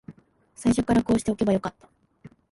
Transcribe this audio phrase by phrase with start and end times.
[0.55, 1.87] 最初からこうしておけばよかった